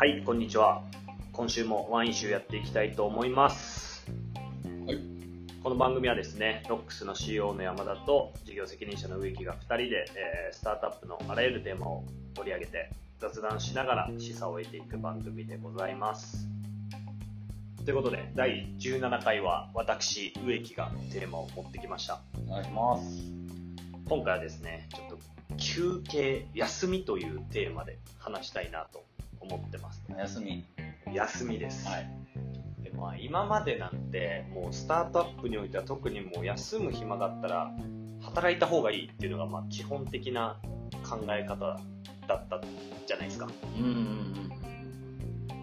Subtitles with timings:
[0.00, 0.82] はい、こんにちは。
[1.30, 4.10] 今週もワイン集やっていきたいと思います。
[4.86, 4.98] はい。
[5.62, 16.48] この番組はですね、ロックスの CEO の山田と事業責任者の植木が2人で、えースタートアップのあらゆるテーマを取り上げて雑談しながら示唆を得ていく番組でございます。
[17.84, 22.22] ということで、第17回は私、植木がテーマを持ってきました。
[22.48, 23.04] お願いします。
[24.08, 25.18] 今回はですね、ちょっと
[25.58, 29.09] 休憩、休みというテーマで話したいなと
[29.40, 30.02] 思ってます。
[30.16, 30.64] 休み。
[31.12, 31.86] 休みです。
[31.88, 32.10] はい。
[32.82, 37.72] でまあ、今までなんて、もうスタートアップにおいては特にもう休む暇があったら、
[38.20, 40.60] 働いた方がいいっていうのがまあ基本的な
[41.08, 41.78] 考え方
[42.28, 42.60] だった
[43.06, 43.48] じゃないですか。
[43.76, 44.30] うんうん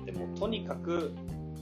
[0.06, 1.12] でもとにかく、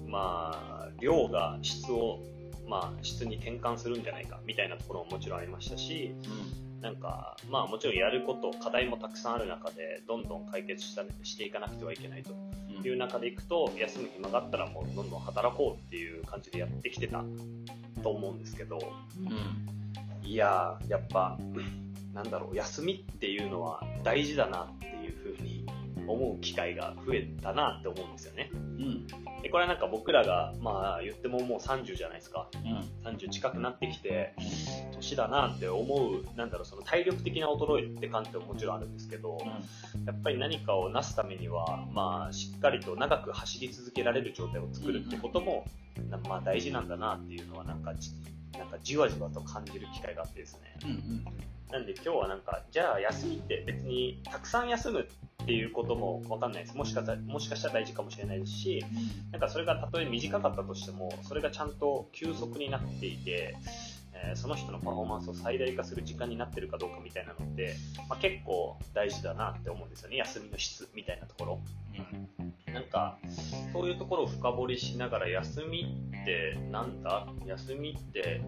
[0.08, 2.20] まあ、量が質を、
[2.68, 6.82] まあ、質に転換するんじゃないかみたいなところももちろんありましたし、うん。
[6.82, 12.86] なんか、まあもちろんやること、課題もたくさんある中で、どんどん解決したしていかなくてはいけないとうん。
[12.86, 17.24] いう中でいくと、休む暇があったらもうどんどん働こうっていう感じでやってきてた
[18.04, 18.80] と思うんですけど、
[19.20, 20.28] うん。
[20.28, 21.38] いやー、やっぱ、
[22.14, 25.55] なんだろう、休みっていうのは大事だなっていうふうに
[26.08, 28.50] 思う機会が増えたなって思うんですよね。
[28.54, 29.08] うん。
[29.42, 32.50] で、これはなんか僕らが、まあ言ってももう30じゃないですか。
[32.54, 33.12] うん。
[33.12, 34.34] 30近くなってきて、
[34.94, 39.38] 年だなって思う、なんだろう、その体力的な衰えって観点ももちろんあるんですけど、
[40.06, 45.66] やっぱり何かを成すためには、まあ、しっかりと長く走り続けられる状態を作るってことも、
[46.10, 48.12] なまあ大事なんだなっていうのはなんかじ、
[48.58, 50.60] なんかじわじわと感じる機会があってですね。
[50.84, 50.90] うん。
[50.90, 51.26] うん。
[51.72, 55.02] なんで今日はなんか、じゃあ休みって別にたくさん休む
[55.44, 56.78] っていうこともわかんないです。
[56.78, 58.84] もしかしたら、もしかしたら大事かもしれないですし、
[59.32, 63.56] なんかそれがたとえ短かったとしても、それがちゃんと休息になっていて、
[64.28, 67.76] えーその人のパフォーマンスを最大化する時間になってるかどうかみたいなのって、
[68.10, 70.18] まあ、結構大事だなって思うんですよね。
[70.18, 71.60] 休みの質みたいなところ。
[72.74, 73.18] なんか、
[73.72, 77.26] そういうところを深掘りしながら、休みってなんだ？
[77.46, 78.42] 休みって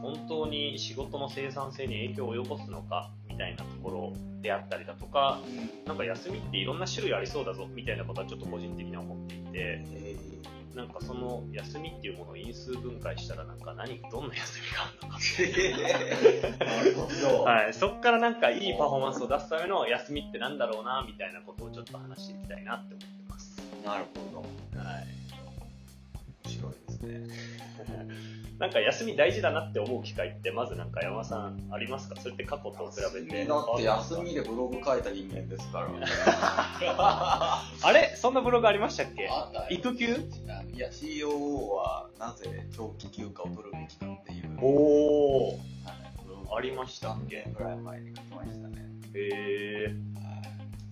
[0.00, 5.38] 本当に仕事の生産性に影響を及ぼすのかみたいなところであったりだとか、
[5.86, 10.16] なんか休みっていろんな種類ありそうだぞみたいなことはちょっと個人的には思っていて、え
[10.74, 15.08] なんかその休みっていうものを因数分解したらなんか何、どんな休みがあるの
[17.44, 17.50] か。
[17.52, 17.74] はい。
[17.74, 23.60] そっからなんかいいパフォーマンスを出すための休みってなんだろうなみたいなことをちょっと話していきたいなって思ってます。
[23.84, 24.42] なるほ
[24.74, 24.78] ど。
[24.78, 25.06] はい。
[26.44, 27.36] 面白いですね。
[28.58, 32.14] なんか休み大事だなって思う機会ってまずなんか山さんありますか？
[32.20, 33.44] それって過去と比べて。
[33.44, 35.88] だって休みでブログ書いた人間ですから。
[37.82, 38.14] あれ？
[38.16, 39.28] そんなブログありましたっけ？
[39.74, 40.12] 育休？
[40.12, 40.18] い
[40.82, 44.58] や、COO はなぜ長期休暇を取るべきかっていう。
[44.60, 45.56] おー。
[45.86, 46.02] はい
[46.54, 48.84] ありましたっけ3年ぐらい前に書きましたね。
[49.14, 49.28] へ
[49.84, 49.84] え。
[49.86, 49.96] はい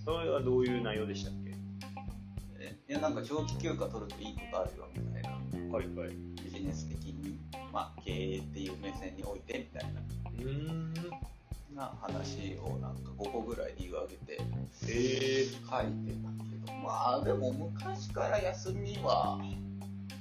[0.02, 1.50] それはどういう内容でしたっけ？
[2.58, 5.30] えいや、なんか長期休暇取るといいことあるよみたいな。
[5.76, 6.16] はいはい。
[6.42, 7.38] ビジネス的に、
[7.72, 10.94] まあ、経営っていう目線においてみたいなうーん。
[11.74, 15.44] な話をなんか5個ぐらい理由を挙げてへえ。
[15.44, 19.38] 書いてたけどまあでも昔から休みは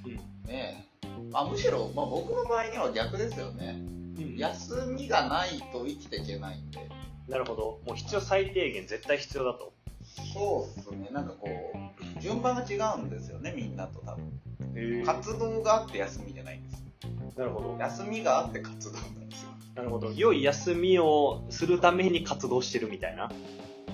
[0.05, 0.49] うん。
[0.49, 0.87] ね
[1.33, 3.75] あむしろ、まあ、僕の場合には逆ですよね
[4.17, 6.79] うん休みがないと生きていけないんで
[7.27, 7.79] なるほど。
[7.85, 9.71] もう必要最低限絶対必要だと。
[10.33, 14.41] そうっすねなんかこう順番が違うんですよねみんなと多分
[14.75, 16.83] へ活動があって休みじゃないんです
[17.38, 17.77] なるほど。
[17.79, 20.11] 休みがあって活動なんですよなるほど。
[20.11, 23.31] 良い休みをするために活動してるみたいな。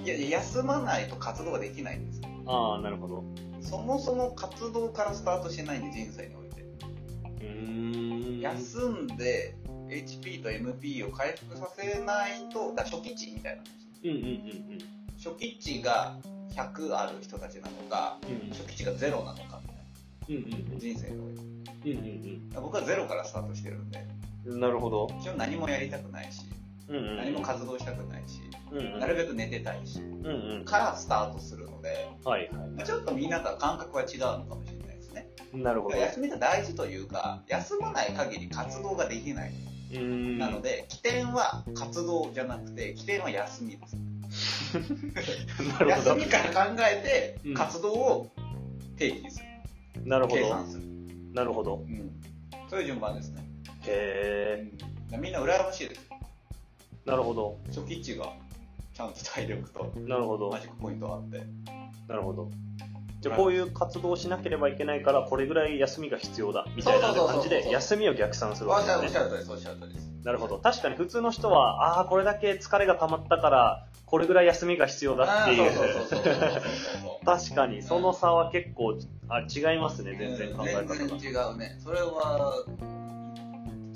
[0.05, 3.23] いやいや休まないと活動ができないんですよああ、なるほど。
[3.59, 8.39] そもそも活動からスタートしないんで人生においてうーん。
[8.39, 9.55] 休んで
[9.89, 13.63] HP と MP を回復させないとだ初期値みたいな
[14.03, 14.79] うんうんうん
[15.17, 16.15] 初期値が
[16.53, 18.49] 100ある人たちなのかうん。
[18.51, 19.69] 初期値が0なのかみ
[20.27, 21.33] たいうんうんな人生におい
[21.81, 21.97] てうん。
[21.97, 24.05] うん僕は0からスタートしてるんで
[24.45, 24.59] うんうん。
[24.59, 25.07] なるほど。
[25.19, 26.41] 一応何もやりたくないし
[26.89, 27.17] うんうん。
[27.17, 28.99] 何も活動したくないしうんうん。
[28.99, 30.65] なるべく寝てたいしうんうん。
[30.65, 35.61] からスタートするのではいまあちょっとみんなとは感覚は違うのかもしれないですねはい。
[35.61, 35.97] なるほど。
[35.97, 39.53] 休みが大事というか休まない限り活動ができない。
[40.37, 43.95] なので起点は活動じゃなくて起点は休みです
[45.63, 46.09] なるほど。
[46.11, 48.31] 休みから考えうんて活動を
[48.97, 49.45] 定義する、
[50.05, 50.41] なるほど。
[50.41, 50.83] 計算する、
[51.33, 51.75] なるほど。
[51.75, 52.11] うん、
[52.69, 53.45] そういう順番ですね、
[53.87, 54.71] へ
[55.17, 56.04] みんな羨ましいですえ。
[57.05, 57.57] なるほど。
[57.67, 58.33] 初期値が
[58.93, 60.59] ちゃんと体力となるほどマ。
[60.59, 61.41] ジックポイントがあって
[62.07, 62.49] なるほど。
[63.21, 69.19] じゃあこういう活動をしなければいけないから、これぐらい休みが必要だ、みたいな感じで、そうそうそうそう休みを逆算するわけですね。
[69.19, 70.59] ゃるとりですおっしゃるとりですなるほど。
[70.59, 75.63] 確かに普通の人は、ああ、これだけ疲れが溜まったから、これぐらい休みが必要だっていう。
[75.63, 78.99] あーそうそうそうそうそうそう確かに、その差は結構、
[79.29, 80.95] あ、違いますね、全然考え方が。
[80.95, 81.79] 全然違うね。
[81.83, 82.63] それは、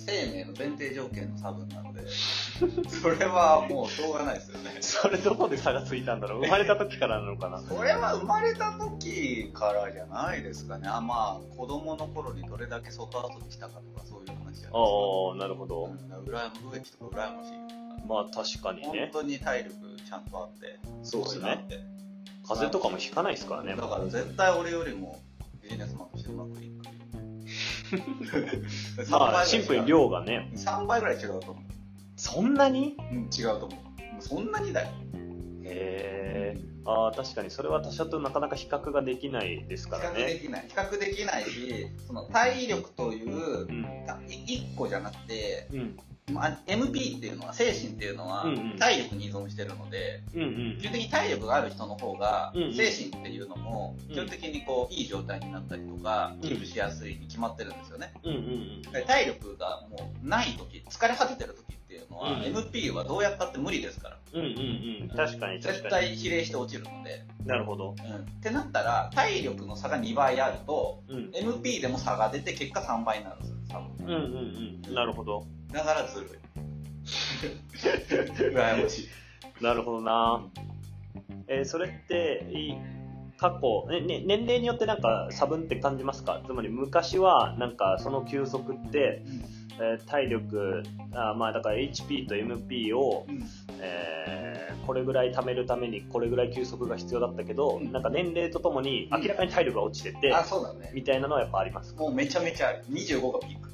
[0.10, 4.78] 生命の前提条件の差分なので、それはもうしょうがないですよね。
[4.82, 6.42] それどこで差がついたんだろう？
[6.44, 7.60] 生まれた時からなのかな？
[7.62, 10.88] それは生まれた時からじゃないですかね。
[10.88, 14.70] あまあ、子供の頃にどれだけ外遊びしたかとかそういう話じゃないですか。
[14.74, 15.86] ああ、なるほど。
[15.86, 15.92] うん、
[16.24, 17.60] 羨ま植木とか羨ましいよ。
[18.08, 19.10] まあ確かに本ね。
[19.14, 19.76] 当に体力
[20.08, 21.66] ちゃんとあって、そうですね。
[22.48, 23.76] 風邪とかもひかないですからね。
[23.76, 25.20] だから絶対俺よりも
[25.62, 26.79] ビジネスマンとしてうまくいく。
[29.10, 30.52] まあ、シンプルに量がね。
[30.56, 31.56] 3倍ぐらい違うと思う。
[32.16, 32.96] そんなに？
[33.12, 34.22] うん、違うと思う。
[34.22, 34.90] そんなにだよ。
[35.64, 36.58] へえ。
[36.86, 40.20] ああ、確かにそれは他者となかなか比較ができないです比からね。
[40.22, 40.66] 較できない。
[40.68, 43.86] 比較できないし、その体力といううん。
[44.28, 45.98] 1個じゃなくて、うん。
[46.32, 48.46] まあ MP っていうのは、精神っていうのは
[48.80, 50.84] 体力に依存してるので、うんうん基。
[50.88, 58.14] 本的に体力がある人の方が精神っていうのも、うん基本的にこう、いい状態になったりとか、うん寄付しやすいに決まってるんですよね。
[58.24, 64.20] うんうんで体力がもうない時、疲れ果ててる時っていうのは、うん MP はどうやったって無理ですから。
[64.34, 64.40] うん。
[64.40, 64.54] うんうん
[65.04, 65.10] うん。
[65.10, 67.24] 確かに確か絶対比例して落ちるので。
[67.40, 67.48] に。
[67.48, 67.96] なるほど。
[67.98, 68.16] うん。
[68.16, 71.32] ってなったら、体力の差が2倍あると、うん。
[71.34, 74.06] MP でも差が出て結果3倍になるんですよ、多分。
[74.06, 74.94] うんうんうん。
[74.94, 75.46] なるほど。
[75.72, 76.30] だからずるい。
[78.54, 79.64] 羨ましい。
[79.64, 80.44] なるほどな。
[81.48, 82.74] えーそれって、い
[83.38, 86.42] 過去、ねね、年齢によってなんか差分って感じますか？
[86.46, 89.22] つまり昔はなんかその休息って、
[89.80, 90.84] えー体力
[91.14, 93.44] あまあだから HP と MP を、うん
[93.80, 100.92] えーこれぐらい貯めるためにこれぐらい休息が必要だったけど、うんなんか年齢とともに明らかに体力が落ちてて、あ、そうだね。
[100.94, 102.84] みたいなのはやっぱありますもうめちゃめちゃある。
[102.90, 103.69] 25がピーク。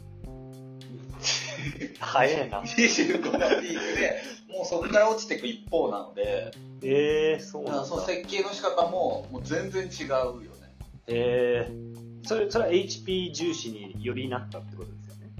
[1.99, 2.61] 早いな。
[2.61, 6.51] 25がピークで、もうそこから落ちていく一方なので、
[6.83, 7.85] えー、そうなんだ。
[7.85, 10.75] その設計の仕方ももう全然違うよね。
[11.07, 15.31] えー、それそれは HP 重視によりなったってことですよね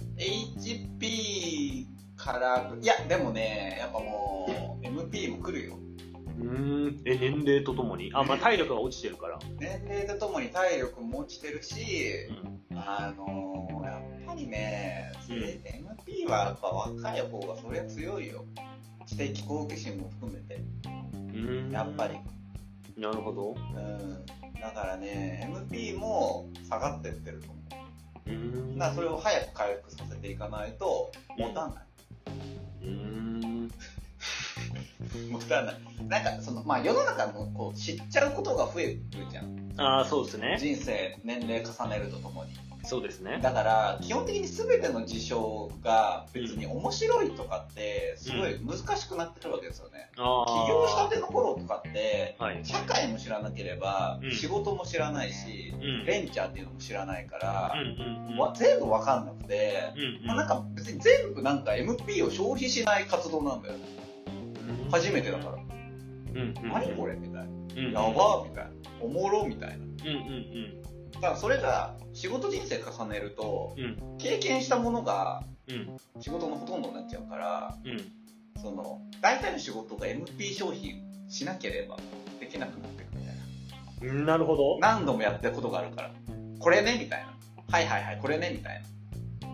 [1.00, 1.86] ？HP
[2.18, 5.78] から、いや、でもね、やっぱもう、MP も来るよ。
[6.40, 6.46] うー
[6.92, 7.02] ん。
[7.06, 8.12] え年齢とともに？
[8.14, 11.76] あまあ体力が落ちてるから、年齢とともに体力も落ちてるし、
[12.72, 12.78] うん。
[12.78, 18.46] あのー、やっぱりね、うん MP はやっぱ若い方がそりゃ強いよ。
[19.06, 20.64] 知的好奇心も含めて、
[21.34, 22.18] うんやっぱり。
[22.98, 24.26] なるほどうん。
[24.60, 27.56] だからね、MP も下がってってると思
[28.28, 28.32] う。
[28.32, 31.86] うんだからそれを早く回復させていかないと、持たない。
[32.84, 33.72] うん
[35.32, 35.76] 持たない。
[36.08, 39.74] なんか、その、まあ世の中のこう知っちゃうことが増えるじゃん。
[39.78, 42.52] ああそうですね人生、年齢重ねるとともに。
[42.86, 50.10] そうですねだから、基本的に全ての事象が別に面白いとかって、すごい難しくなってるわけですよね。
[50.18, 57.76] ああ起業したての頃とかって、はい社会も知らなければうん、仕事も知らないし、うんベンチャーっていうのも知らないから
[58.56, 63.86] 全部わかんなくて、うんうんまあ、なんか別に全部なんか MP を消費しない活動なんだよね。
[64.92, 65.52] 初めてだから。
[65.54, 65.58] う
[66.38, 67.44] んうん何これみたいな。
[67.44, 68.72] うんやばみたいな。
[69.02, 69.76] おもろみたいな。
[69.76, 70.85] うんうんだ
[71.20, 78.02] からそれが仕事人生重ねると、うんうん経験したものがうん仕事のほとんどになっちゃうから、うん
[78.62, 81.98] その、大体の仕事が MP 消費しなければ
[82.40, 84.14] できなくなってくるみたいな。
[84.14, 86.12] うんなるほど何度もやったことがあるから。
[86.60, 87.34] これねみたいな。
[87.70, 88.96] はいはいはい、これねみたいな。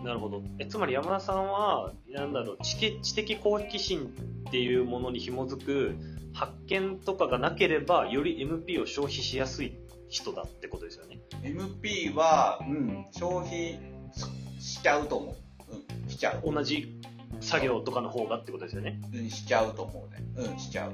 [0.02, 4.12] なるほどえつまり山田さんはなんだろう知的知的好奇心
[4.48, 5.96] っていうものに紐づく
[6.34, 9.76] 発見とかがなければより MP を消費しやすい
[10.12, 13.80] 人だってことですよね MP は、うん、消費
[14.60, 15.34] ししちゃうと思う。
[16.04, 16.52] うん、しちゃう。
[16.52, 17.00] 同じ
[17.40, 20.22] 作業とかの方がってことですよねうん、しちゃうと思うね。
[20.36, 20.92] うん、しちゃう。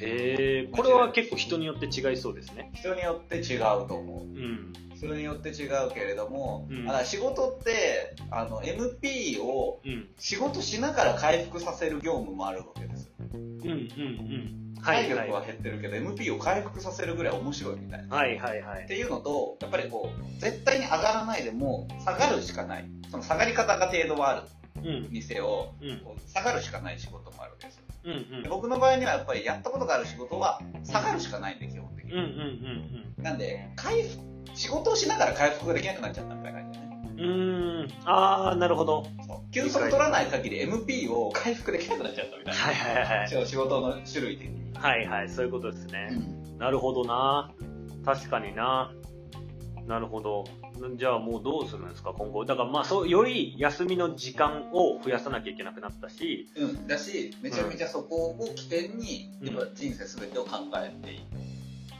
[0.00, 4.24] へえこれは結構人によって違いそうですね人によって違うと思う。
[4.24, 13.12] うん人によって違うけれども、うんだ仕事って、あの、MP をうん仕事しながら回復させる業務もあるわけですよ。
[13.32, 18.16] うんうんうんは体力は減ってるけど、MP を回復させるぐらい面白いみたいな。
[18.16, 22.84] はいはいはいっていうのと、やっぱりこう、絶対に上がらないでも、下がるしかない。
[23.10, 24.42] その下がり方が程度はある
[24.82, 25.74] うんにせよ、
[26.28, 27.82] 下がるしかない仕事もあるわけですよ。
[28.04, 32.12] うんうんで僕の場合にはやっぱりやったことがある仕事は下がるしかないんで、基本的に。
[32.12, 34.22] うんうんなんで、回復、
[34.54, 36.90] 仕事をしながら回復ができなくなっちゃったみたいな感じだね。
[37.18, 42.60] うんああなるほどそう休息取らない限り MP を回復できなくなっちゃったみたいな。
[42.60, 44.59] はいはいはい仕事の種類的に。
[44.80, 46.58] はいはいそういうことですね、うん。
[46.58, 47.52] なるほどな。
[48.04, 48.92] 確かにな。
[49.86, 50.44] なるほど。
[50.96, 52.46] じゃあもうどうするんですか、今後。
[52.46, 59.46] だからまあそう、より休みの時間を増やさなきゃいけなくなったし、うん、だし、めちゃめちゃそこを起点に、うん。
[59.48, 61.18] やっぱ人生すべてを考えてい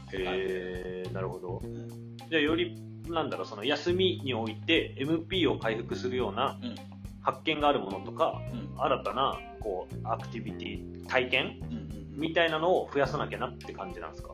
[0.09, 0.17] く。
[0.17, 1.61] へえなるほど。
[1.63, 2.17] うん。
[2.17, 2.75] じゃあより、
[3.07, 6.75] なんだろう、その休みにおいて MP を回復するようなうん。
[7.21, 8.81] 発見があるものとか、うん。
[8.81, 11.81] 新たな、こう、アクティビティ、体験うん
[12.21, 14.29] みたいなのを増やさなきゃなって感じなんですか？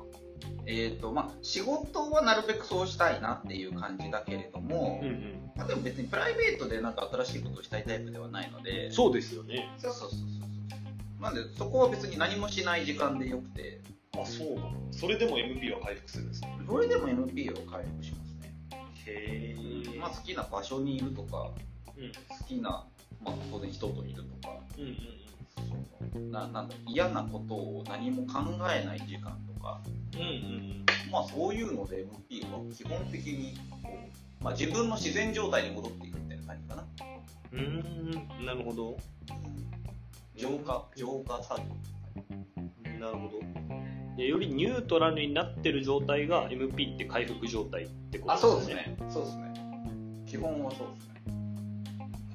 [0.70, 5.52] えーとまあ、仕事はなるべくそうしたいなっていう感じだけれども、うんうん。
[5.56, 9.70] まあ、でも別にプライベートでなんか新しいことをしたいタイプではないので、そうですよね。
[9.78, 10.26] そうそうそうそ
[11.20, 11.24] う。
[11.24, 13.80] なんで、そこは別に何もしない時間でよくて、
[14.18, 14.72] あ、そうなの？
[14.92, 16.48] それでも MP は回復するんですか？
[16.68, 18.54] それでも MP を回復しますね。
[19.06, 19.56] へ
[19.96, 21.52] えまあ、好きな場所にいるとか、
[21.98, 22.12] うん。
[22.12, 22.86] 好きな、
[23.24, 24.98] まあ、当然人といるとか、うんうん
[26.14, 28.40] そのななんだ嫌なことを何も考
[28.72, 29.82] えない時間とか、
[30.14, 30.22] うん。
[30.22, 30.30] うんう
[30.74, 33.90] んまあ、そういうので MP は基本的にこ
[34.42, 36.86] う、まあ、自分の自然状態に戻っていくみたいな感じかな。
[37.54, 38.46] うん。
[38.46, 38.98] なるほど。
[40.36, 41.66] 浄化、浄化作業。
[43.00, 43.40] なるほど。
[44.18, 48.68] でよりニュートラルになってる状態が MP って回復状態ってことあ、そうです。
[48.70, 48.98] ね。
[49.10, 49.54] そうですね。
[50.26, 51.22] 基本はそうですね。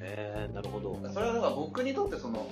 [0.01, 0.95] へえなるほど。
[1.13, 2.49] それはだから僕にとってその、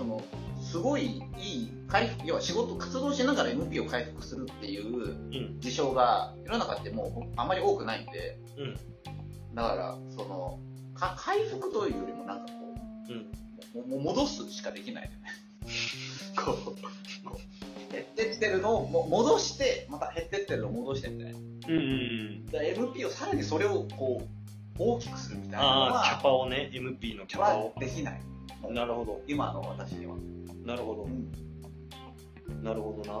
[0.00, 0.22] その、
[0.62, 5.60] すごいいい回復、要は仕事、活動しながら MP を回復するっていううん。
[5.60, 8.64] 事象が世の中ってもうあまり多くないんで、う
[9.52, 9.54] ん。
[9.54, 10.58] だから、その、
[10.94, 12.74] か回復というよりもなんかこ
[13.10, 13.82] うん。
[13.82, 15.16] う、もも戻すしかできないよね。
[16.42, 17.38] こう、こ
[17.90, 21.38] う減ってってるのをも戻して、また減ってってるのを戻してみたいな。
[21.38, 22.46] うんうんうん。
[22.48, 24.26] MP をさらにそれをこう、
[24.78, 27.74] 大きくするみたいなキャは、パをね、MP のキャパはを。
[27.78, 28.29] できない。
[28.68, 29.20] なるほど。
[29.26, 30.16] 今の私には。
[30.64, 31.08] なるほどう。
[31.08, 33.20] んなるほどな。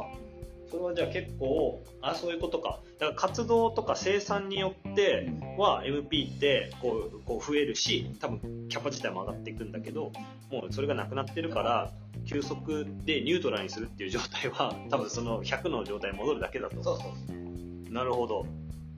[0.70, 2.80] それはじゃあ結構、あ、そういうことか。
[3.00, 10.12] だから活動とか生産によっては MP ってこうこう増えるし、多分キャパ自体も上がっていくんだけど、
[10.50, 11.90] もうそれがなくなってるから、
[12.24, 16.82] 急速でニュートラルにするっていう状態は、多分その100の状態に戻るだけだと。
[16.84, 17.92] そうそう。
[17.92, 18.46] なるほど。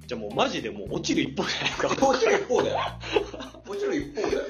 [0.07, 2.07] じゃあもうマジでもう落ちる一方じゃないか。
[2.07, 2.79] 落ちる一方だよ。
[3.67, 4.43] 落ちる一方だよ。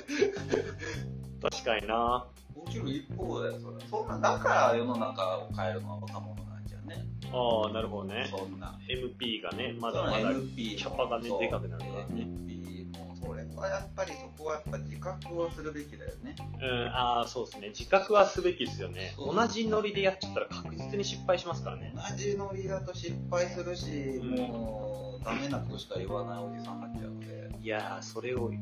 [1.43, 2.25] 確かにな。
[2.55, 3.85] 落ちる一方だよ、それ。
[3.91, 7.05] そんな、だから世の中を変えるのは若者なんじゃね。
[7.33, 8.29] ああ、なるほどね。
[8.31, 8.79] そんな。
[8.89, 10.17] MP がね、まだまだ。
[10.19, 16.37] キャパがねでかくなるからね MP も、それはやっぱりそこはやっぱ自覚をするべきだよね。
[16.61, 17.69] うん、ああ、そうですね。
[17.71, 19.13] 自覚はすべきですよね。
[19.19, 21.93] 同じノリでやっちゃったら確実に失敗しますからね。
[21.97, 27.51] 同じノリだと失敗するし、んもう、ダメなことしか言わないおじさんになっちゃうので。
[27.61, 28.53] いやー、それを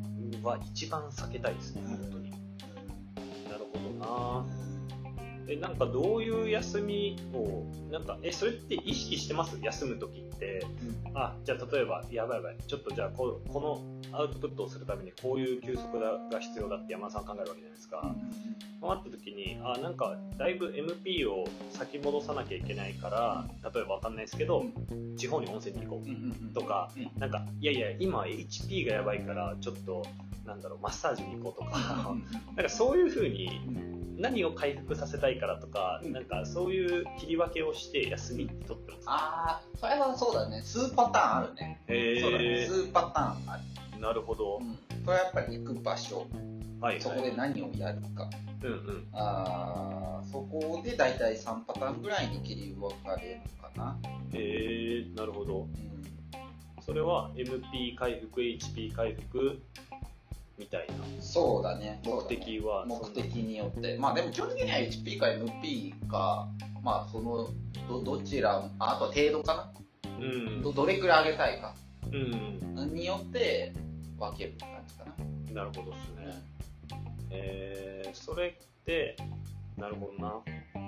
[0.42, 2.29] は一番避けたいですね、本当に。
[4.00, 4.44] な
[5.48, 9.58] え、なんかどういう休みを、なんか、え、それって意識してます？
[9.60, 10.64] 休むときって。
[11.14, 13.60] あ、じゃあ例えば、やばいやばい、ちょっとじゃあここ
[14.12, 18.14] のアウトプットをするためにこういう休息が必要だって山田さん考えるわけじゃないですか。
[18.80, 24.64] そうなった時に、あ、なんか、だいぶ MP を先戻さなきゃいけないから、例えばわかんないですけど、
[25.18, 26.54] 地方に温泉に行こう。
[26.54, 27.10] とか、うん。
[27.20, 30.06] なんか、いやいや、今 HP がやばいから、ちょっと、
[30.44, 32.14] なんだろう、マッサージに行こうとか、
[32.56, 33.60] なんかそういう風に、
[34.20, 39.04] 何を回復させたいからとか、うんなんかそういう切り分けをして休みって取ってます。
[39.06, 40.60] ああ、それはそうだね。
[40.62, 41.80] 数パターンあるね。
[41.86, 42.44] へそうだね。
[42.44, 44.00] ー、数パターンある。
[44.00, 44.58] なるほど。
[44.58, 46.26] うんそれはやっぱり行く場所、
[46.80, 48.28] はい、そこで何をやるか。
[48.62, 49.08] うんうん。
[49.14, 53.98] あーそこで大体3パターンぐらいに切り分かれるかな。
[54.34, 55.60] へー、なるほど。
[55.60, 55.90] うん
[56.82, 59.62] それは MP 回復、HP 回復、
[60.60, 60.94] みたいな。
[61.22, 62.00] そうだね。
[62.04, 63.96] 目的は目的によって。
[63.98, 66.48] まあでも基本的には HP か MP か、
[66.82, 67.48] まあその、
[67.88, 69.72] どどちら、ああとは程度か
[70.20, 70.62] うんな。
[70.62, 71.74] どどれくらい上げたいか。
[72.12, 72.16] う
[72.84, 72.94] ん。
[72.94, 73.72] によって
[74.18, 75.04] 分けるって感じか
[75.54, 75.62] な。
[75.62, 76.42] なるほどですね。
[77.30, 79.16] えー、それって、
[79.78, 80.34] なるほどな。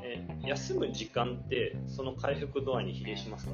[0.05, 3.53] えー休む時間って、その回復度合いに比例しますか？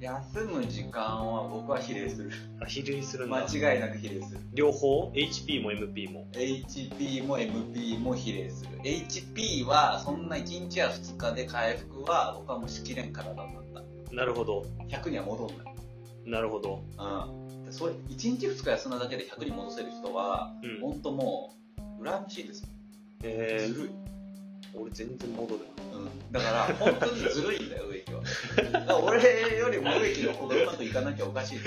[0.00, 2.30] 休む時間は僕は比例する。
[2.62, 3.46] あ、比例するんだ。
[3.46, 4.40] 間違いなく比例する。
[4.54, 6.26] 両方 ?HP も MP も。
[6.32, 8.70] HP も MP も比例する。
[8.82, 13.64] HP はそんな1日や2日で回復は僕はもうしきれん体になっ
[14.08, 14.14] た。
[14.14, 14.64] なるほど。
[14.88, 15.56] 100には戻んない。
[16.24, 16.82] なるほど。
[16.98, 17.64] うん。
[17.66, 20.80] でそれ、1日2日休んだだけで100に戻せる人は、うん。
[20.80, 21.54] 本当も
[21.98, 22.68] う、羨ましいですよ。
[23.22, 23.99] えー、ずるい。
[24.74, 25.60] 俺全然戻る
[25.92, 26.32] うん。
[26.32, 28.22] だから、 本当にずるいんだよ、植木は。
[28.72, 31.58] だから俺よりも植木の方がうまくいかなきゃおかしい。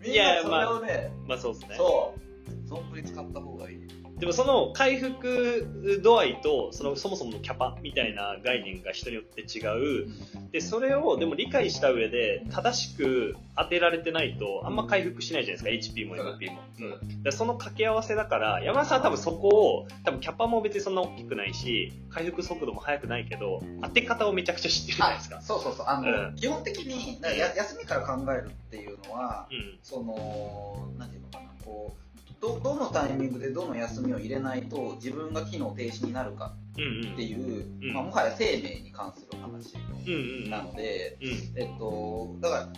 [0.00, 1.28] みんなそれをね、な。
[1.28, 1.76] まあそうですね。
[1.76, 4.03] そう、存分に使った方がいい。
[4.18, 10.08] でもその回復度合いと、そのそもそものキャパみたいな概念が人によって違う。
[10.52, 16.60] で、それをでも理解した上で、正しく当てられてないと、あんま回復しないじゃないですか、HP も MP も。
[16.78, 25.40] うんでその掛け合わせだから、山田さんは多分そこを、多分キャパも別にそんな大きくないし、回復速度も速くないけど、当て方をめちゃくちゃ知ってるじゃないですか。
[25.42, 25.86] そうそうそう。
[25.88, 29.78] あの、うん基本的に、や休みから考えるっていうのは、うん。
[29.82, 32.03] その、なんていうのかな、こう、
[32.44, 37.12] どどのタイミングでどの休みを入れないと自分が機能停止になるかうんうん。
[37.14, 39.74] っていう、うんまあ、もはや生命に関する話
[40.06, 40.50] うんうん。
[40.50, 41.28] なので、うん。
[41.56, 42.68] えっと、だから、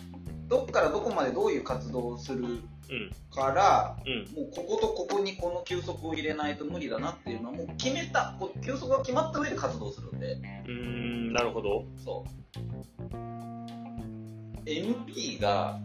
[0.47, 3.11] どっからどこまでどういう活動をするうん。
[3.29, 4.33] から、うん。
[4.33, 11.83] もうこことここにこの休息を入れないと無理だなっていうのはもう決めた、休息が決まった上で活動するんで、うーん、なるほど。
[12.05, 12.29] そう。
[14.65, 15.79] MP が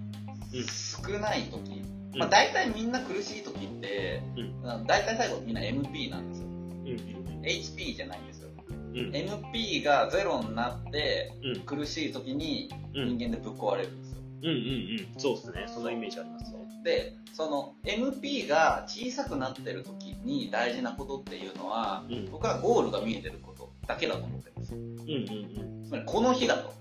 [0.52, 4.22] うん少ない時、うんまあ大体みんな苦しい時って、
[4.64, 6.46] うあの大体最後みんな MP なんですよ。
[6.46, 7.42] うん。
[7.42, 8.48] HP じゃないんですよ。
[8.68, 9.10] うん。
[9.10, 11.60] MP がゼロになってうん。
[11.60, 13.18] 苦しい時にうん。
[13.18, 14.18] 人間でぶっ壊れるんですよ。
[14.42, 15.20] うんうんうん。
[15.20, 15.64] そうですね。
[15.68, 16.58] そんなイメージありますね。
[16.84, 22.30] で、その MP が小さくなってる時に大事なことっていうのは、うん。
[22.30, 24.78] 僕はゴールが見えてることだけだと思ってるんですよ。
[24.78, 26.74] うんうんつまりこの日だと。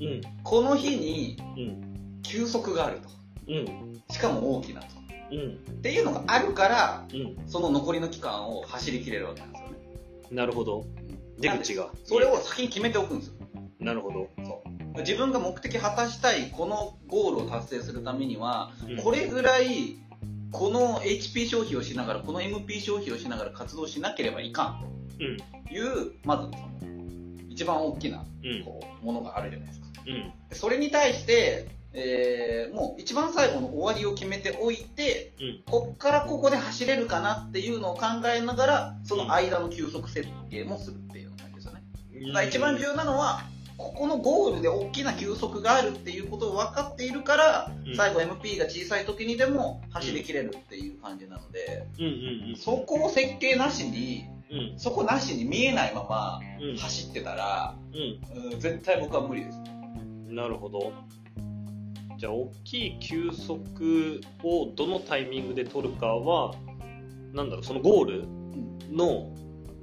[0.00, 0.06] うん。
[0.06, 0.20] うん。
[0.42, 2.20] この日にうん。
[2.22, 3.08] 休息があると。
[3.48, 3.89] うん。
[4.10, 4.86] しかも大きなと。
[5.32, 5.52] うん。
[5.52, 7.48] っていうのがあるから、うん。
[7.48, 9.76] その残りの期間を走りきれるわけなんですよね。
[10.30, 10.84] なるほど。
[11.38, 13.34] 出口がそれを先に決めておくんですよ。
[13.78, 14.28] なるほど。
[14.44, 14.62] そ
[14.94, 14.98] う。
[14.98, 19.96] 自分が目的果たしたいこのゴールを達成するためには、うんこれぐらい、
[20.52, 24.84] この HP 消費をしながら、この MP 消費をしながら活動しなければいかん
[25.20, 25.36] うん。
[25.68, 26.48] という、まず
[27.48, 28.64] 一番大きなうん。
[28.64, 29.86] こうものがあるじゃないですか。
[30.06, 30.32] うん。
[30.52, 41.82] それに対して、えーもう一番最後の終わりを決めておいて、うんこっからここで走れるかなっていうのを考えながら、その間の休息設計もするっていうのがいいですよね。
[42.28, 43.42] だから一番重要なのは、
[43.76, 52.56] ここのゴールで大きな休息があるっていうことを分かっているから、うん最後 MP が小さい時にでも走りきれるっていう感じなので、うんうんうん。
[52.56, 54.78] そこを設計なしに、うん。
[54.78, 56.76] そこなしに見えないままうん。
[56.76, 58.52] 走ってたら、うん。
[58.52, 59.58] うん絶対僕は無理です。
[60.28, 60.92] なるほど。
[62.20, 66.54] じゃあ、大きい休息をどのタイミングで取るかは、
[67.32, 68.28] なんだろう、そのゴール
[68.94, 69.34] の、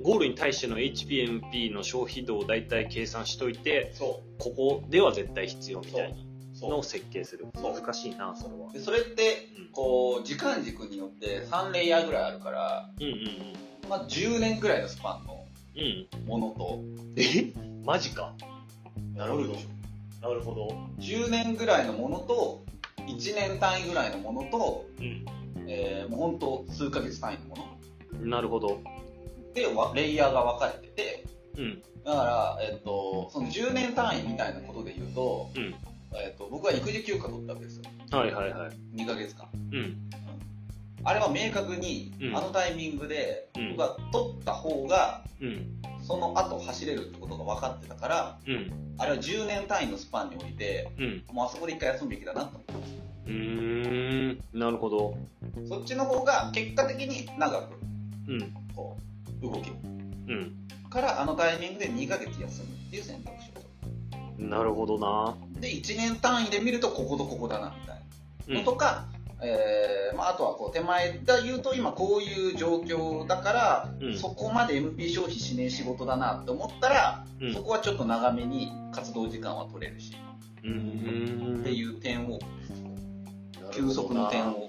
[0.04, 6.13] ゴールに対しての HPMP の消費度を大体計算しといて、そここでは絶対必要みたい
[6.62, 7.47] なのを設計する。
[7.56, 8.71] 難しいな、それは。
[8.71, 15.43] でそれってうんこう時間軸によって3レイヤーぐらいあるから、うんうんまあ、10年ぐらいのスパンの
[15.76, 16.08] うん。
[16.21, 16.28] うん。
[16.28, 16.84] ものと
[17.15, 17.52] え？
[17.84, 18.36] マジか。
[19.15, 19.77] なるほど
[20.22, 20.68] なるほど。
[21.00, 22.64] 10年ぐらいのものと
[23.08, 25.26] 1年単位ぐらいのものと、うん。
[25.70, 27.68] えーもう本当数ヶ月単位のも
[28.22, 28.82] のなるほど。
[29.54, 31.26] でわレイヤーが分かれてて
[31.58, 31.82] うん。
[32.06, 35.76] だから、えっとその10年単位みたいなことで言うと,、うん
[36.16, 38.72] えっと僕は育児休暇取ったわけですよはいはいはい。
[38.96, 39.98] 2ヶ月間うん。
[41.04, 45.82] あれは明確に、うんあのタイミングでうん僕は取った方がうん。
[46.08, 48.96] その後走れるってことが分かってたからうん。
[48.98, 51.24] あれは10年単位のスパンにおいてうん。
[51.36, 52.93] もうあそこで一回休むべきだなと思ってます
[53.26, 54.60] うーん。
[54.60, 55.17] なるほど。
[55.67, 57.74] そっちの方が結果的に長く
[58.30, 58.54] うん。
[58.74, 58.98] こ
[59.41, 60.67] う動けるうん。
[60.89, 63.62] からあのタイミングで2ヶ月休むっていう選択肢を
[64.38, 65.36] 取なるほどな。
[65.56, 68.02] るで1年単位で見るとこことここだなみたいな
[68.48, 68.56] うん。
[68.60, 69.08] のとか、
[69.41, 80.13] えーまあ、あとはこう手前で言うと今こういう状況だから、うんそこまで MP 消費しねえ仕事だなって思ったら、うんそこはちょっと長めに活動時間は取れるし、
[80.63, 81.62] うーん。
[81.62, 84.67] っていう点をなる休ほどな息の点を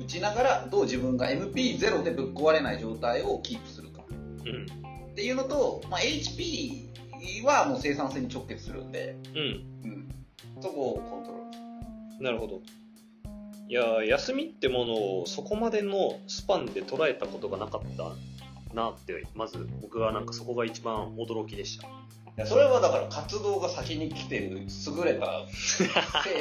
[0.00, 4.66] 打ちながらどう自分が MP0 でぶっ壊れない状態をキープするかうん。
[5.12, 6.92] っていうのと、まあ、HP
[7.44, 9.40] はもう生産性に直結するんで、うん。
[9.84, 11.58] うん、そこをコントロールす
[12.18, 12.60] るなるほど。
[13.68, 21.86] いや、休みってものをそこまでのスパンで捉えたことがなかったなって、まず僕はなんかそこが一番驚きでした。
[22.36, 25.86] いやそれはだから活動が先に来てる優れた精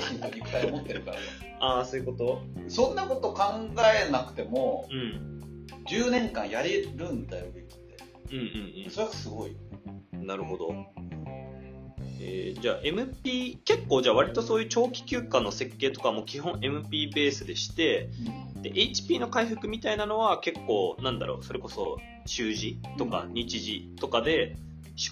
[0.01, 1.21] 神と肉体を持ってるからよ
[1.61, 2.41] ああ、そういうこと？
[2.67, 3.43] そんなこと考
[4.07, 5.29] えなくてもうん。
[5.87, 7.97] 10年間やれるんだよべきって
[8.31, 8.39] うん
[8.85, 9.55] うんそれはすごい。
[10.13, 10.73] なるほど。
[12.25, 18.09] えーじゃあ MP、結構じゃあ割とそういう長期休暇の設計とかも基本 MP ベースでして、
[18.61, 24.55] で、HP の回復みたいなのは結構、なんだろう、それこそ週次とか日時とかで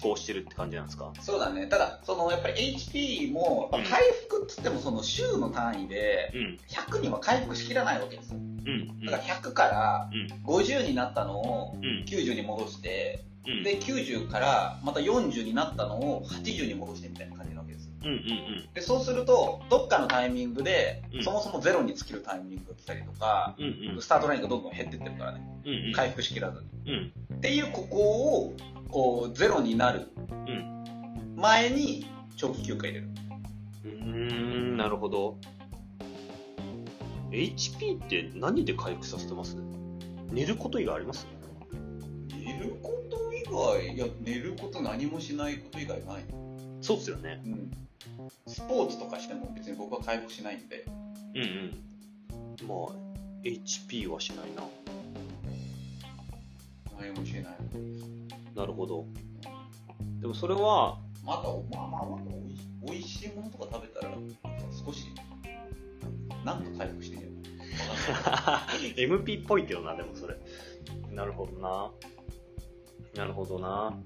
[0.02, 1.12] 思考してるって感じなんですか？
[1.20, 1.66] そうだね。
[1.66, 6.58] ただ、その、やっぱり HP も、まあうん回復っつっても、その週の単位で、うん。
[6.68, 8.38] 100には回復しきらないわけですよ。
[8.38, 9.00] うん。
[9.04, 10.46] だから100からうん。
[10.46, 12.04] 50になったのをうん。
[12.06, 13.31] 90に戻して、うん。
[13.44, 17.92] で、90からまた40になったのを80に戻してみたいな感じなわけですよ。
[18.04, 18.10] うん。
[18.12, 18.68] うん。
[18.72, 23.94] で、そうすると、どっかのタイミングでうん、そもそもゼロに尽きるタイミングが来たりとか、うん。
[23.94, 24.02] うん。
[24.02, 25.40] スタートラインがどんどん減ってってるからね。
[25.64, 25.92] うん。
[25.92, 26.92] 回復しきらずに。
[26.92, 26.96] う
[27.34, 27.36] ん。
[27.36, 28.54] っていうここを、
[28.88, 31.34] こう、ゼロになるうん。
[31.36, 33.08] 前に長期休暇入れる。
[33.84, 35.36] うーん、なるほど。
[37.32, 39.56] HP って何で回復させてます？
[40.30, 41.26] 寝ること以外あります？
[43.52, 46.24] こと以外、いや、寝ること何もしないこと以外ない。
[46.80, 47.40] そうっすよね。
[47.44, 47.70] うん。
[48.46, 50.84] スポーツとかしても別に僕は回復しないんで。
[51.34, 51.44] うんう
[52.64, 52.68] ん。
[52.68, 53.12] まあ、
[53.44, 54.64] HP はしないな。
[56.98, 57.44] 何もしない。
[58.54, 59.06] なるほど。
[60.20, 62.20] でもそれは、また、まあまあまあ、
[62.84, 64.14] おいおいしいものとか食べたら、
[64.84, 65.06] 少し、
[66.44, 67.34] なんか回復してんじゃな
[68.76, 70.36] い MP っぽいけどな、でもそれ。
[71.12, 71.90] なるほどな。
[73.14, 73.98] なるほどな。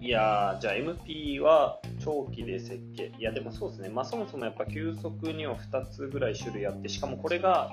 [0.00, 3.12] いやー、じゃあ MP は長期で設計。
[3.18, 3.88] いや、でもそうですね。
[3.88, 7.70] まあそもそもやっぱ急速には2つぐらい種類あって、しかもこれが、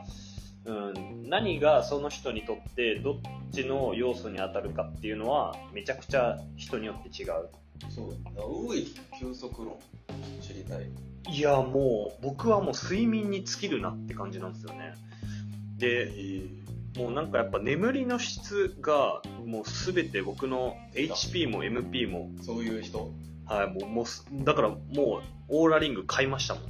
[0.66, 3.16] うん、何がその人にとってどっ
[3.52, 7.50] ちの要素に当たるかっていうのはめちゃくちゃ人によって違う。
[7.90, 8.70] そう。
[8.70, 9.80] ウイ休息論、
[10.42, 10.88] 知りたい。
[11.36, 14.94] いや、もう僕はもう睡眠に尽きるなって感じなんですよね。
[15.78, 16.12] で、
[17.00, 23.14] もうなんかやっぱ眠りの質がもうすべて僕の HP も MP も、そういう人
[23.46, 26.64] はい、もう、もうす、だからもうオーラリング買いましたもん。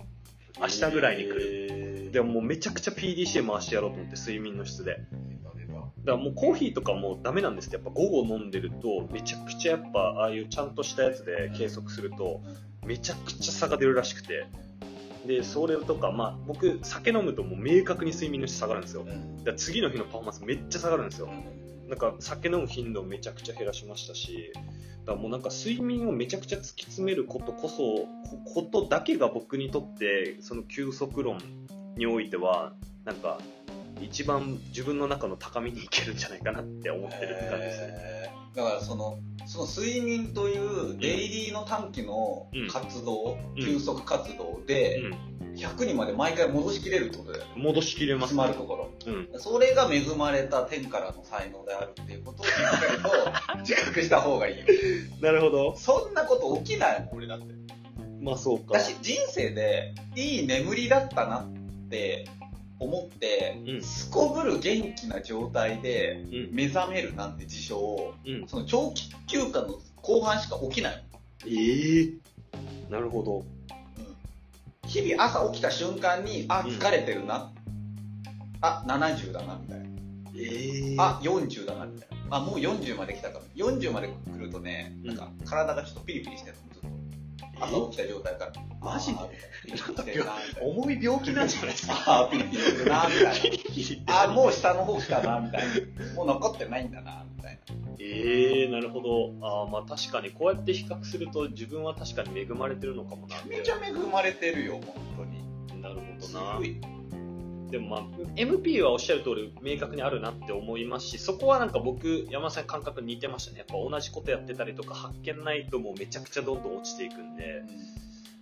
[0.61, 2.05] 明日ぐらいに来る。
[2.05, 4.91] るでももうめちゃくちゃ PDCA 回してやろうと思って睡眠の質で。
[4.93, 5.03] だか
[6.05, 12.41] らもうコーヒーとかもうダメなんですって、やっぱ午後飲んでるとめちゃくちゃやっぱああいうちゃんとしたやつで計測すると
[12.85, 14.45] めちゃくちゃ差が出るらしくて。
[15.25, 19.05] で、それとか、まあ僕酒飲むともう明確に睡眠の質下がるんですよ。
[19.07, 21.29] うんだ次の日のパフォーマンスめっちゃ下がるんですよ。
[21.87, 24.53] なんか酒飲む頻度をめちゃくちゃ減らしましたし、
[25.05, 28.07] だもうなんか睡眠をめちゃくちゃ突き詰めることこそ、こ
[28.53, 31.39] ことだけが僕にとって、その休息論
[31.97, 32.73] においては、
[33.05, 33.39] なんか、
[34.01, 38.33] 一番自分の中の高みにいけるんじゃないかなって思ってるって感じですね。
[38.55, 40.57] だからそのその睡眠とい
[40.93, 45.01] うデイリーの短期の活動、うん休息活動で
[45.55, 47.63] 100にまで毎回戻しきれるってことだよねうん。
[47.63, 49.39] 戻しきれますつまるところうん。
[49.39, 54.65] それが恵まれた天からの才能であるっていうことをしっかりと自覚した方がいいよ
[55.21, 55.75] なるほど。
[55.75, 57.45] そんなこと起きないもん俺だって
[58.21, 58.73] まあそうか。
[58.75, 61.49] だし人生でいい眠りだったなっ
[61.89, 62.27] て
[62.79, 66.55] 思って、うんすこぶる元気な状態でうん。
[66.55, 68.47] 目覚めるなんて事象をうん。
[68.47, 71.03] その長期休暇の後半しか起きない。
[71.47, 72.13] ええ
[72.89, 73.43] なるほど。
[74.87, 77.51] 日々朝起きた瞬間に、あ、うん疲れてるな。
[78.61, 79.85] あ、70だな、みたいな。
[80.35, 82.37] ええあ、40だな、みたいな。
[82.37, 83.45] あ、もう40まで来たかも。
[83.55, 86.98] 40まで来るとね、うんなんか体がちょっとピリピリしてるの、ずっと。
[87.61, 88.51] 朝起きた状態から。
[88.81, 89.19] マジで？
[90.61, 91.93] 重い病気なんじゃないですか？
[92.05, 94.23] あーピリピリするな、みたいな。
[94.23, 96.13] あ、もう下の方来たな、みたいな。
[96.15, 97.75] もう残ってないんだな、みたいな。
[97.99, 99.33] ええなるほど。
[99.45, 103.35] あーまあ確かにこうやって比較すると自分は確かに恵まれてるのかもな。
[103.45, 105.81] めちゃめちゃ恵まれてるよ、本当に。
[105.81, 106.63] なるほどすなご。
[106.63, 106.79] い。
[107.69, 108.01] でもまあ、
[108.35, 113.59] MP はおっしゃる通り明確にあるなって思いますし、そこはなんか僕、山田さん感覚似てましたね。
[113.59, 117.63] やっぱ同じことやってたりとか、発見ないともうめちゃくちゃどんどん落ちていくんで、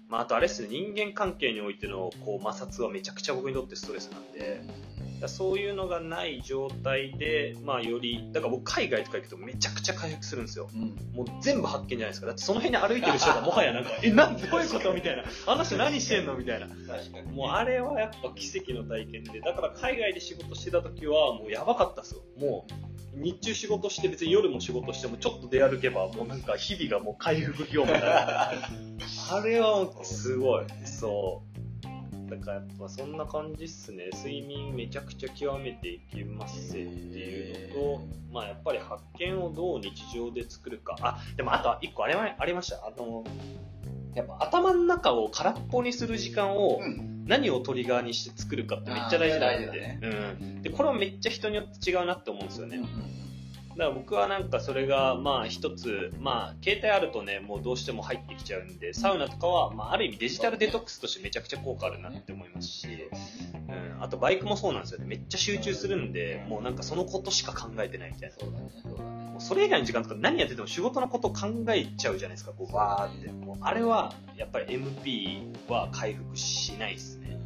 [0.09, 4.61] まああとあれですね、人間関係においてのこう摩擦はめちゃくちゃ僕にとってストレスなんで、
[5.25, 10.69] そういうのがない状態で、まあより、だから僕海外とか行くとめちゃくちゃ回復するんですよ。
[10.73, 10.95] うん。
[11.13, 12.27] もう全部発見じゃないですか。
[12.27, 15.23] だってその辺に歩いてる人がもはやなんか、 え、なん、どういうことみたいな。
[15.47, 16.67] あの人何してんのみたいな。
[17.33, 22.21] もうあれはやっぱ奇跡の体験で、だから海外で仕事してた時はもうやばかったですよ。
[22.37, 28.51] もう、日中仕事して別に夜も仕事してもちょっと出歩けばもうなんか日々がもう回復業みたいな。
[29.31, 30.65] あれはすごい。
[30.85, 31.56] そう。
[32.29, 34.09] だからやっぱそんな感じっすね。
[34.13, 40.95] 睡眠めちゃくちゃ極めていきますっていうのと、まあやっぱり発見をどう日常で作るか。
[41.01, 42.77] あ、でもあとは一個あれはありました。
[42.77, 43.23] あの、
[44.15, 47.17] やっぱ頭の中を空っぽにする時間をうん。
[47.27, 50.61] 何をトリガーにして作るかってめっちゃ大事なんで、ねうん。
[50.61, 52.77] で、これはめっちゃ人によって違うなって思うんですよね。
[52.77, 53.26] うん
[53.77, 62.87] だから僕はなんかそれがまあ一つ、まあ携帯あるとね、もうどうしても入ってきちゃうんで、サウナとかはまあある意味デジタルデトックスとしてめちゃくちゃ効果あるなって思いますし、
[63.67, 64.03] うん、うん。
[64.03, 65.05] あとバイクもそうなんですよね。
[65.05, 68.35] めっちゃ集中するんで、もうなんかそのことしか考えてないみたいな。
[68.39, 69.31] そうだね、そうだね。
[69.31, 73.31] もうそれ以外の時間とか何やってても仕事のこと考えちゃうじゃないですか、こうバーって。
[73.31, 77.37] もうあれは、やっぱり MP は回復しないですね。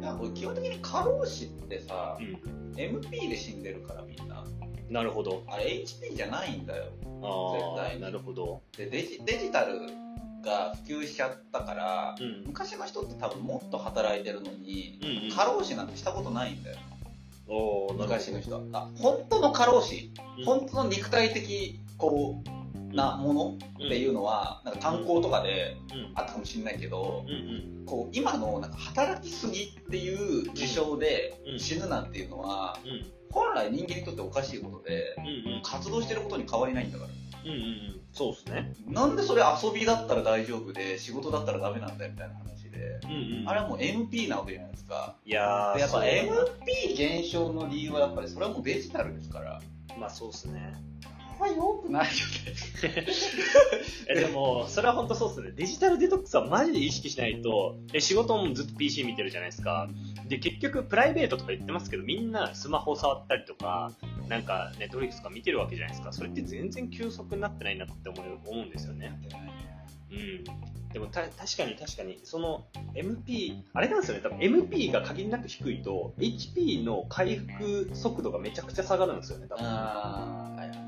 [0.00, 2.72] なんかこれ基本的に過労死ってさ、うん。
[2.76, 4.44] MP で死んでるからみんな。
[4.92, 5.42] なるほど。
[5.48, 6.84] あれ HP じゃないんだよ。
[7.22, 8.62] ああ、絶対になるほど。
[8.76, 9.80] でデジ、デジタル
[10.44, 12.44] が普及しちゃったから、うん。
[12.46, 15.36] 昔の人って多分もっと働いてるのに、うん、うん。
[15.36, 16.76] 過労死なんてしたことないんだよ。
[17.48, 18.62] お昔の人は。
[18.72, 26.12] あ、本当の過労死、うん本当の肉体的、こう、なものっていうのは、なんか炭鉱とかでうん。
[26.14, 27.86] あったかもしれないけど、うんうん。
[27.86, 33.21] こう、今のなんか働きすぎっていう事象でうん死ぬなんていうのは、うん。
[33.32, 35.62] 本来人間にとっておかしいことで、うんうん。
[35.62, 37.10] 活動してることに変わりないんだから。
[37.44, 38.00] うんうんうん。
[38.12, 38.74] そうですね。
[38.86, 43.00] なんでそれ遊びだったら大丈夫で、仕事だったらダメなんだよみたいな話で。
[43.04, 43.48] うんうん。
[43.48, 45.16] あれはもう MP なわけじゃないですか。
[45.24, 49.60] いややっぱ MP 減少の理由はやっぱりそれはもうデジタルですから。
[49.98, 50.74] まあそうですね。
[51.32, 53.06] あんま良くないよね。
[54.08, 55.52] えでも、それは本当そうですね。
[55.56, 59.88] デジタルデトックスはマジで意識しないと、え仕事もずっと PC 見てるじゃないですか。
[60.28, 63.92] で、結局、プライベートとか言ってますけど、みんなスマホ触ったりとか、
[64.28, 66.12] なんか、ネットフリックスとか見てるわけじゃないですか。
[66.12, 69.18] それって全然休息になってないなって思うんですよね。
[70.10, 70.72] うん。
[70.92, 79.64] でもた、確かに確かに、その MP、あれなんですよね、多分 MP が限りなく低いと、HP の回復速度がめちゃくちゃ下がるんですよね、多分。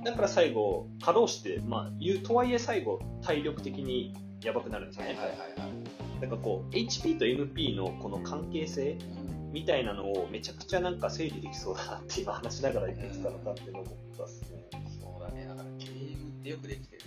[0.04, 5.14] だから最後、稼働して、まあ、言うとはいえ最後、体力的にやばくなるんですよね。
[5.14, 6.20] はいはいはい。
[6.20, 13.84] なんかこう、HP と MP のこの関係性うんみたいなのをめちゃくちゃなんか整理できそうだなって今話しながら言ってたのかって思っ
[14.18, 14.68] たっすね。
[15.00, 15.46] そうだね。
[15.46, 17.02] だからゲームってよくできてる。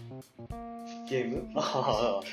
[1.10, 1.52] ゲーム？
[1.56, 2.26] ああ、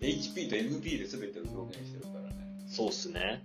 [0.00, 2.34] HP と MP で全てを表現してるからね。
[2.66, 3.40] そうっすね。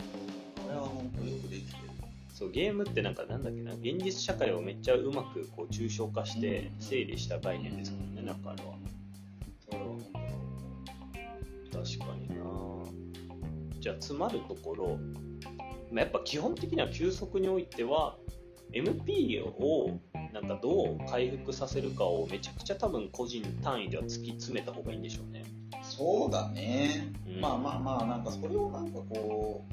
[0.66, 1.95] これは本当よくできてる。
[2.36, 8.76] そう、ゲームってなんかなんだっけな、現実社会をめっちゃうまくこう抽象化して整理した概念ですもんね、なんかあれは。
[11.72, 12.36] 確かにな
[13.80, 14.98] じゃあ詰まるところ
[15.92, 18.18] まあやっぱ基本的には休息においては
[18.74, 20.00] MP を
[20.34, 25.44] なんかどう回復させるかをめちゃくちゃ多分個人単位では突き詰めた方がいいんでしょうね。
[25.72, 27.14] 当そうだね。
[27.28, 29.64] うんまあまあまあ、なんかそれをなんかこ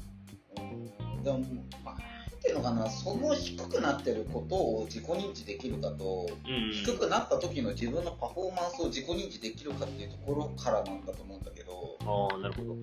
[0.57, 1.39] う、うん、でも、
[1.83, 2.12] まあ、
[2.43, 12.75] ていうのかな、その低くなってることを自己認知できるかと、うん低くなった時の自分のパフォーマンスを自己認知できるかっていうところからなんだと思うんだけど、ああ、なるほど。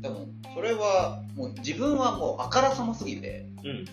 [0.00, 3.84] でも、それは、もう自分はもうあからさますぎて、うん。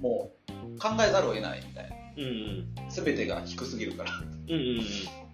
[0.00, 1.96] もう考えざるを得ないみたいな。
[2.16, 2.90] うんうん。
[2.90, 4.12] 全てが低すぎるから。
[4.12, 4.80] うんうん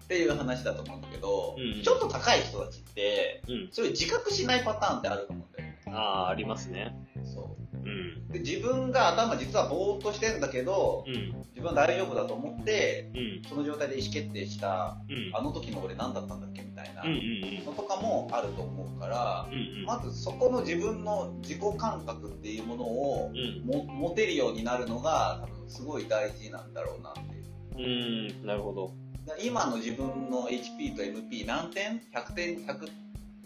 [0.03, 3.53] っていう話だと思うんだけど、うんちょっと高い人たちって、うん。
[3.53, 3.69] うん。
[3.71, 5.79] それ自覚しないパターンってあると思うんだよね。
[5.87, 6.93] ああ、ありますね。
[7.23, 8.23] そうん。
[8.29, 8.33] う。
[8.33, 11.13] で自分が頭実はぼーっとしてんだけど、うん。
[11.49, 13.49] 自分は大丈夫だと思って、うん。
[13.49, 15.31] その状態で意思決定した、うん。
[15.33, 19.57] あの時の俺何だったんだっけみたいなのとかもあると思うからうん。
[19.57, 19.85] う、んうん。
[19.85, 23.65] まずそこの自分の自己感覚っていうものをうん。
[23.65, 27.13] も持てるようになるのが多分すごい大事なんだろうなっ
[27.75, 28.39] ていう。
[28.39, 28.45] うん。
[28.47, 28.91] なるほど。
[29.41, 32.89] 今の自分の HP と MP 何点 ?100 点、100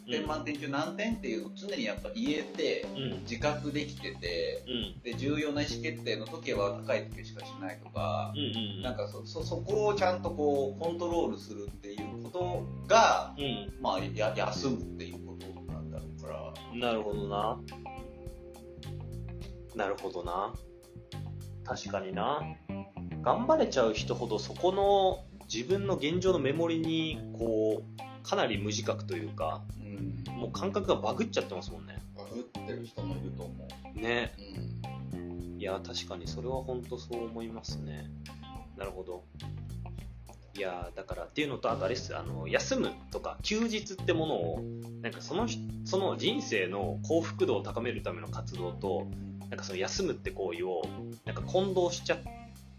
[0.07, 3.21] 点満点中何点っていうのを常にやっぱ言えて、うん。
[3.21, 5.01] 自覚できてて、うん。
[5.01, 8.33] で、重要な意思決定の時は高い時しかしないとか。
[8.81, 13.73] なんかそ、そ、そこをちゃんとこう、コントロールするっていうことが、うん。
[13.81, 17.59] まあ、や、休むっていうことなんだろうから、なるほどな。
[19.75, 20.53] なるほどな。
[21.63, 22.41] 確かにな。
[23.21, 30.33] 頑張れちゃう人ほどそこの自分の現状のメモリにこうかなり無自覚というかうん。
[30.35, 31.97] もう感覚がバグっちゃってますもんね。
[32.15, 33.99] バグってる人もいると思う。
[33.99, 34.33] ね。
[35.13, 35.59] うん。
[35.59, 38.09] いや確かにそれは本当そう思いますね。
[38.75, 39.23] なるほど。
[40.55, 44.59] いやだからっていうのとあとあれですあの休むとか休日ってものを
[45.03, 49.07] なんかその人その人生の幸福度を高めるための活動と
[49.49, 50.81] なんかその休むって行為を
[51.25, 52.17] なんか混同しちゃ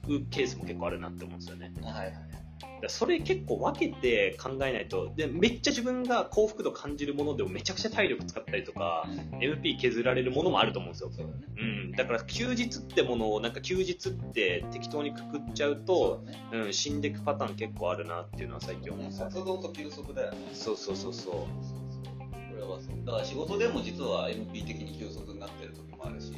[0.09, 1.73] うケースも結構あるなって思うんですよね。
[1.83, 2.13] はいはい。
[2.13, 2.48] だから
[2.87, 9.05] それ結構分けて考えないとでめっちゃ自分が幸福度感じるものでもめちゃくちゃ体力使ったりとか
[9.41, 11.11] MP 削られるものもあると思うんですよ。
[11.11, 11.39] そうだね。
[11.59, 16.67] うん、だから休日ってものをなんか休日って適当にくくっちゃうと、そうだね。
[16.67, 19.19] うん、死んでいくパターン結構あるなっていうのは最近思う。
[19.19, 20.39] 活動と休息だよね。
[20.53, 21.33] そうそうそうそう。
[21.33, 22.09] そうそう
[22.51, 23.07] これはそうそう。
[23.07, 26.37] だから仕事でも実は MP 的に休息になってる時もあるし、うんう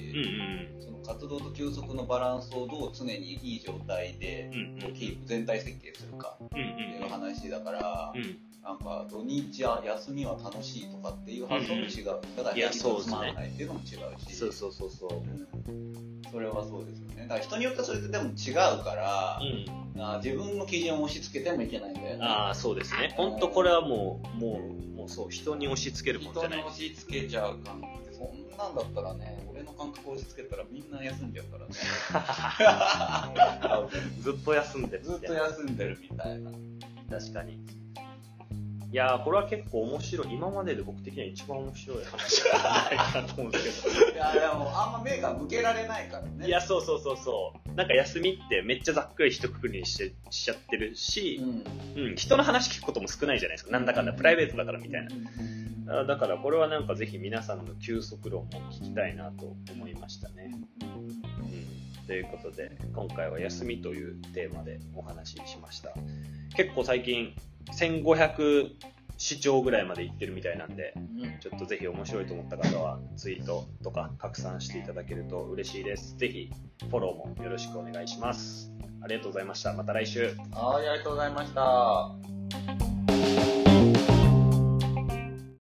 [0.79, 4.95] んその活動と休息のバランスをどう常にいい状態でうんうん。
[4.95, 8.39] キープ、全体設計するかうんっていう話だから、うん。
[8.63, 12.05] なんか土日や休みは楽しいとかっていう発想も違う。
[12.37, 14.35] だからいや平日つまらないっていうのも違うし。
[14.37, 15.71] そうそうそうそう。
[15.71, 16.23] うん。
[16.31, 17.23] それはそうですよね。
[17.23, 20.03] だから人によってそれってでも違うから、うん。
[20.03, 22.25] あ自分の基準を押し付けてもいけないんだよね。
[22.25, 23.13] ああそうですね。
[23.17, 26.59] 本当これはもうもうもうそう人に押し付けるもんじ人ゃない。
[26.59, 29.50] に押し付けちゃう感覚で、そんなんだったらね、
[29.81, 31.75] 俺の感覚を押し付けたらみんな休んじゃうからね。
[34.21, 36.51] ずっと休んでるずっと休んでるみたいな。
[37.11, 37.80] 確かに
[38.93, 46.47] いやーこれは結構面白い今までで僕的には一番面白い話じゃないかなと思うんですけどいや、でもあんま目が向けられないからね。
[46.49, 47.75] いや、そうそうそうそう。
[47.77, 52.01] なんか休みってめっちゃざっくり一括りにししちゃってるうし、ん。
[52.01, 53.71] うん、人の話聞くことも少ないじゃないですか。
[53.71, 55.07] なんだかんだプライベートだからみたい
[55.87, 56.01] な。
[56.01, 60.51] あだからこれはなんかぜひ皆さんの休息論も聞きたいなと思いましたね。
[60.83, 60.85] う
[62.05, 65.95] ん、ということで、今回は休みというテーマでお話ししました。
[66.57, 67.35] 結構最近
[67.73, 68.71] 1500
[69.17, 76.17] 視聴ぐらいまで行ってるみたいなんで、うんちょっとぜひ面白いと思った方はツイートとか拡散していただけると嬉しいです。
[76.17, 76.51] ぜひ
[76.89, 78.73] フォローもよろしくお願いします。
[79.03, 79.73] ありがとうございました。
[79.73, 80.37] また来週。
[80.53, 82.60] はい、ありがとうございました。